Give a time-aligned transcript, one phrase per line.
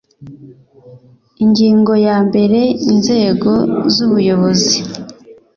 [1.43, 2.59] Ingingo ya mbere
[2.91, 3.51] Inzego
[3.93, 4.77] z ubuyobozi